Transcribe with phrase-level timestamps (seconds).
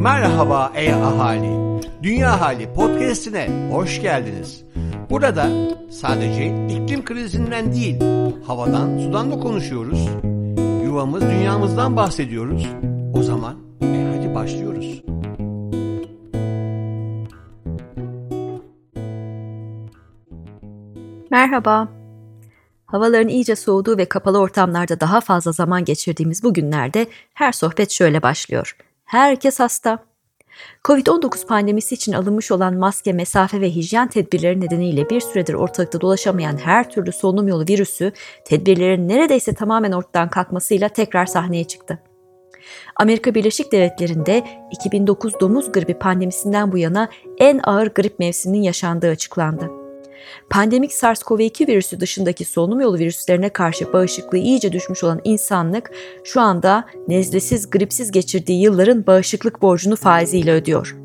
[0.00, 1.80] Merhaba ey ahali.
[2.02, 4.64] Dünya Hali podcast'ine hoş geldiniz.
[5.10, 5.48] Burada
[5.90, 8.00] sadece iklim krizinden değil,
[8.46, 10.08] havadan, sudan da konuşuyoruz.
[10.84, 12.68] Yuvamız, dünyamızdan bahsediyoruz.
[13.14, 15.02] O zaman e hadi başlıyoruz.
[21.30, 21.88] Merhaba.
[22.86, 28.22] Havaların iyice soğuduğu ve kapalı ortamlarda daha fazla zaman geçirdiğimiz bu günlerde her sohbet şöyle
[28.22, 28.76] başlıyor.
[29.06, 29.98] Herkes hasta.
[30.84, 36.56] Covid-19 pandemisi için alınmış olan maske, mesafe ve hijyen tedbirleri nedeniyle bir süredir ortalıkta dolaşamayan
[36.56, 38.12] her türlü solunum yolu virüsü
[38.44, 41.98] tedbirlerin neredeyse tamamen ortadan kalkmasıyla tekrar sahneye çıktı.
[42.96, 49.85] Amerika Birleşik Devletleri'nde 2009 domuz gribi pandemisinden bu yana en ağır grip mevsiminin yaşandığı açıklandı.
[50.50, 55.90] Pandemik SARS-CoV-2 virüsü dışındaki solunum yolu virüslerine karşı bağışıklığı iyice düşmüş olan insanlık
[56.24, 60.96] şu anda nezlesiz, gripsiz geçirdiği yılların bağışıklık borcunu faiziyle ödüyor.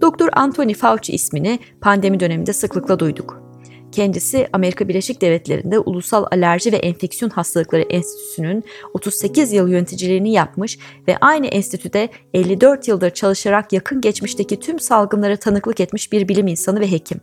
[0.00, 3.50] Doktor Anthony Fauci ismini pandemi döneminde sıklıkla duyduk.
[3.92, 11.16] Kendisi Amerika Birleşik Devletleri'nde Ulusal Alerji ve Enfeksiyon Hastalıkları Enstitüsü'nün 38 yıl yöneticiliğini yapmış ve
[11.20, 16.92] aynı enstitüde 54 yıldır çalışarak yakın geçmişteki tüm salgınlara tanıklık etmiş bir bilim insanı ve
[16.92, 17.20] hekim.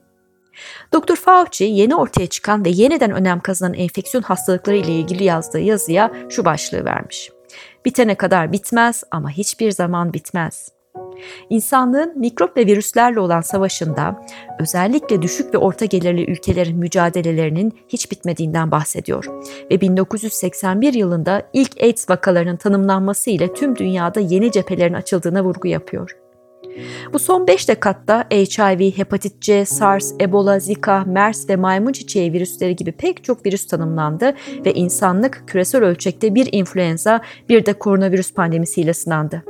[0.93, 1.15] Dr.
[1.15, 6.45] Fauci yeni ortaya çıkan ve yeniden önem kazanan enfeksiyon hastalıkları ile ilgili yazdığı yazıya şu
[6.45, 7.31] başlığı vermiş.
[7.85, 10.77] Bitene kadar bitmez ama hiçbir zaman bitmez.
[11.49, 14.25] İnsanlığın mikrop ve virüslerle olan savaşında
[14.59, 19.25] özellikle düşük ve orta gelirli ülkelerin mücadelelerinin hiç bitmediğinden bahsediyor
[19.71, 26.17] ve 1981 yılında ilk AIDS vakalarının tanımlanması ile tüm dünyada yeni cephelerin açıldığına vurgu yapıyor.
[27.13, 32.75] Bu son 5 dekatta HIV, hepatit C, SARS, Ebola, Zika, MERS ve maymun çiçeği virüsleri
[32.75, 34.33] gibi pek çok virüs tanımlandı
[34.65, 39.43] ve insanlık küresel ölçekte bir influenza bir de koronavirüs pandemisiyle sınandı.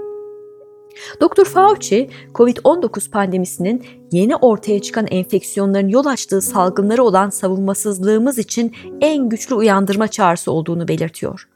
[1.22, 1.46] Dr.
[1.46, 9.56] Fauci, COVID-19 pandemisinin yeni ortaya çıkan enfeksiyonların yol açtığı salgınları olan savunmasızlığımız için en güçlü
[9.56, 11.48] uyandırma çağrısı olduğunu belirtiyor.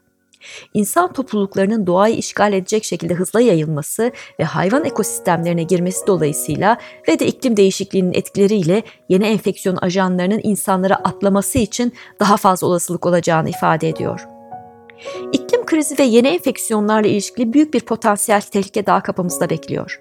[0.74, 7.26] İnsan topluluklarının doğayı işgal edecek şekilde hızla yayılması ve hayvan ekosistemlerine girmesi dolayısıyla ve de
[7.26, 14.26] iklim değişikliğinin etkileriyle yeni enfeksiyon ajanlarının insanlara atlaması için daha fazla olasılık olacağını ifade ediyor.
[15.32, 20.00] İklim krizi ve yeni enfeksiyonlarla ilişkili büyük bir potansiyel tehlike daha kapımızda bekliyor.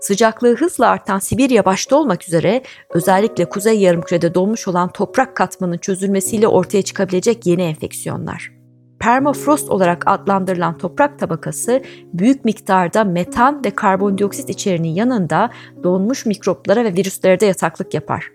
[0.00, 6.48] Sıcaklığı hızla artan Sibirya başta olmak üzere özellikle kuzey yarımkürede donmuş olan toprak katmanın çözülmesiyle
[6.48, 8.57] ortaya çıkabilecek yeni enfeksiyonlar
[9.00, 11.82] permafrost olarak adlandırılan toprak tabakası
[12.12, 15.50] büyük miktarda metan ve karbondioksit içeriğinin yanında
[15.82, 18.30] donmuş mikroplara ve virüslere de yataklık yapar.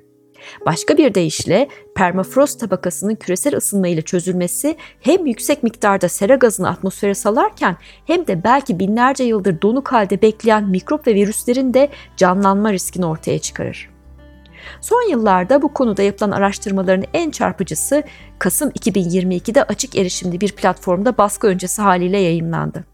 [0.66, 7.16] Başka bir deyişle permafrost tabakasının küresel ısınma ile çözülmesi hem yüksek miktarda sera gazını atmosfere
[7.16, 13.06] salarken hem de belki binlerce yıldır donuk halde bekleyen mikrop ve virüslerin de canlanma riskini
[13.06, 13.93] ortaya çıkarır.
[14.82, 18.04] Son yıllarda bu konuda yapılan araştırmaların en çarpıcısı
[18.40, 22.86] Kasım 2022'de açık erişimli bir platformda baskı öncesi haliyle yayınlandı.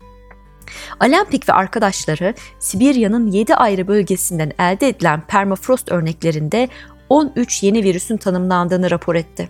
[0.99, 6.69] Alempik ve arkadaşları Sibirya'nın 7 ayrı bölgesinden elde edilen permafrost örneklerinde
[7.09, 9.49] 13 yeni virüsün tanımlandığını rapor etti.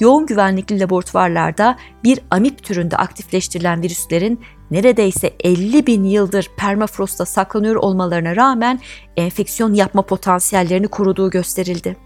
[0.00, 8.36] Yoğun güvenlikli laboratuvarlarda bir amip türünde aktifleştirilen virüslerin neredeyse 50 bin yıldır permafrostta saklanıyor olmalarına
[8.36, 8.80] rağmen
[9.16, 11.96] enfeksiyon yapma potansiyellerini koruduğu gösterildi.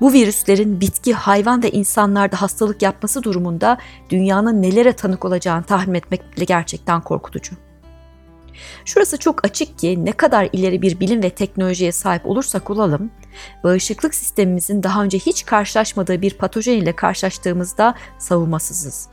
[0.00, 3.78] Bu virüslerin bitki, hayvan ve insanlarda hastalık yapması durumunda
[4.10, 7.56] dünyanın nelere tanık olacağını tahmin etmek bile gerçekten korkutucu.
[8.84, 13.10] Şurası çok açık ki ne kadar ileri bir bilim ve teknolojiye sahip olursak olalım,
[13.64, 19.08] bağışıklık sistemimizin daha önce hiç karşılaşmadığı bir patojen ile karşılaştığımızda savunmasızız.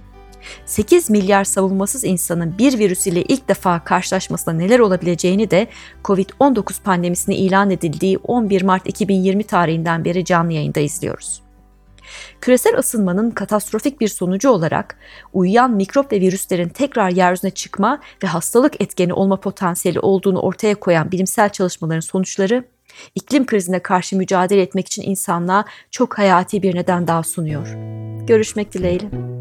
[0.66, 5.67] 8 milyar savunmasız insanın bir virüs ile ilk defa karşılaşmasına neler olabileceğini de
[6.03, 11.41] COVID-19 pandemisini ilan edildiği 11 Mart 2020 tarihinden beri canlı yayında izliyoruz.
[12.41, 14.97] Küresel ısınmanın katastrofik bir sonucu olarak
[15.33, 21.11] uyuyan mikrop ve virüslerin tekrar yeryüzüne çıkma ve hastalık etkeni olma potansiyeli olduğunu ortaya koyan
[21.11, 22.63] bilimsel çalışmaların sonuçları
[23.15, 27.68] iklim krizine karşı mücadele etmek için insanlığa çok hayati bir neden daha sunuyor.
[28.27, 29.38] Görüşmek dileğiyle.